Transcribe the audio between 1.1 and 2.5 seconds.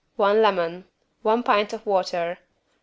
One pint of water.